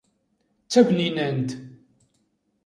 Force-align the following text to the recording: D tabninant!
D 0.65 0.67
tabninant! 0.71 1.49